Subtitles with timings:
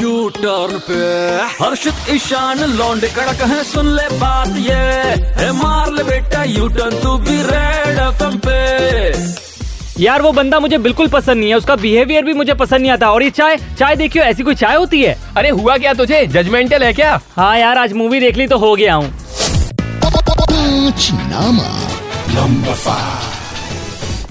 [0.00, 0.98] U turn पे।
[1.54, 4.82] हर्षित ईशान लौंडे कड़क है सुन ले बात ये।
[5.38, 10.78] है मार ले बेटा यू टर्न तू भी रेड एफएम पे। यार वो बंदा मुझे
[10.78, 13.96] बिल्कुल पसंद नहीं है उसका बिहेवियर भी मुझे पसंद नहीं आता। और ये चाय चाय
[13.96, 15.16] देखियो ऐसी कोई चाय होती है?
[15.36, 16.26] अरे हुआ क्या तुझे?
[16.26, 17.20] जजमेंटल है क्या?
[17.36, 19.12] हाँ यार आज मूवी देख ली तो हो गया हूँ।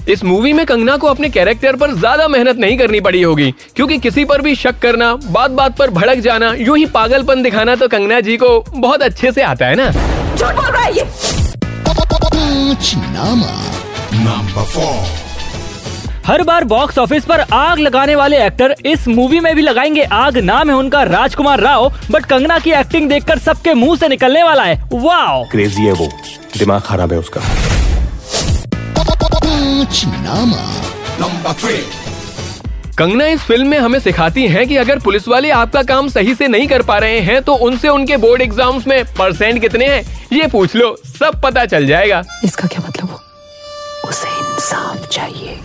[0.08, 3.98] इस मूवी में कंगना को अपने कैरेक्टर पर ज़्यादा मेहनत नहीं करनी पड़ी होगी क्योंकि
[3.98, 7.88] किसी पर भी शक करना बात बात पर भड़क जाना यूँ ही पागलपन दिखाना तो
[7.88, 9.90] कंगना जी को बहुत अच्छे से आता है ना?
[10.36, 11.06] झूठ बोल रहा है ये।
[16.26, 20.38] हर बार बॉक्स ऑफ़िस पर आग लगाने वाले एक्टर इस मूवी में भी लगाएँगे आग।
[20.38, 24.62] नाम है उनका राजकुमार राव बट कंगना की एक्टिंग देखकर सबके मुँह से निकलने वाला
[24.62, 26.08] है। वाओ क्रेजी है वो।
[26.58, 27.40] दिमाग खराब है उसका।
[32.98, 36.48] कंगना इस फ़िल्म में हमें सिखाती हैं कि अगर पुलिस वाले आपका काम सही से
[36.48, 40.46] नहीं कर पा रहे हैं तो उनसे उनके बोर्ड एग्ज़ाम्स में परसेंट कितने हैं ये
[40.46, 43.20] पूछ लो सब पता चल जाएगा। इसका क्या मतलब हो?
[44.08, 45.60] उसे इंसाफ चाहिए।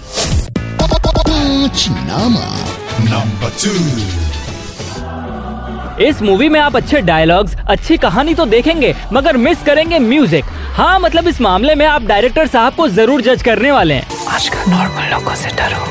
[6.01, 10.99] इस मूवी में आप अच्छे डायलॉग्स अच्छी कहानी तो देखेंगे मगर मिस करेंगे म्यूज़िक हाँ
[10.99, 14.07] मतलब इस मामले में आप डायरेक्टर साहब को ज़रूर जज करने वाले हैं.
[14.29, 15.87] आजकल नॉर्मल लोगों से डरो।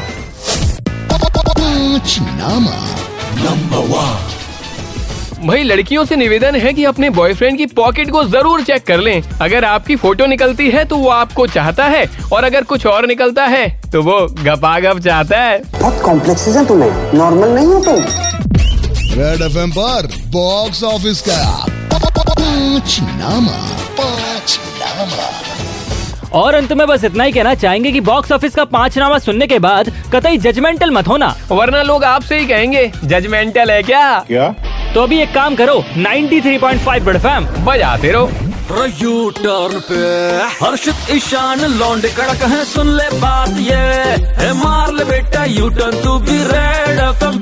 [5.47, 9.23] भाई लड़कियों से निवेदन है कि अपने बॉयफ्रेंड की पॉकेट को ज़रूर चेक कर लें।
[9.43, 13.45] अगर आपकी फ़ोटो निकलती है तो वो आपको चाहता है और अगर कुछ और निकलता
[13.47, 18.38] है तो वो गपागप चाहता है। बहुत कॉम्प्लेक्सेस है तुम्हें। नॉर्मल नहीं हो तुम।
[19.11, 21.67] रेड एफ़ पर बॉक्स ऑफ़िस का
[22.99, 23.59] नामा
[26.33, 29.47] और अंत में बस इतना ही कहना चाहेंगे कि बॉक्स ऑफ़िस का पाँच नामा सुनने
[29.47, 34.19] के बाद कतई जजमेंटल मत होना। वरना लोग आपसे ही कहेंगे जजमेंटल है क्या?
[34.19, 34.49] क्या?
[34.95, 38.31] तो अभी एक काम करो 93.5 रेड एफएम बजाते रहो।
[39.03, 40.01] यू टर्न पे।
[40.65, 43.77] हर्षित ईशान लौंडे कड़क है सुन ले बात ये।
[44.43, 47.39] है मार ले बेटा यू टर्न तू भी रेड एफएम